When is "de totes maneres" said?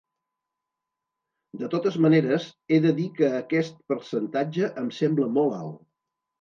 1.61-2.49